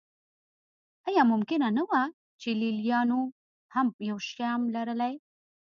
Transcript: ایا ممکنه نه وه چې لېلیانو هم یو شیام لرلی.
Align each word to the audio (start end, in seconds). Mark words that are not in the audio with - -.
ایا 1.07 1.23
ممکنه 1.31 1.67
نه 1.77 1.83
وه 1.89 2.03
چې 2.41 2.49
لېلیانو 2.61 3.21
هم 3.73 3.87
یو 4.09 4.17
شیام 4.29 4.61
لرلی. 4.75 5.13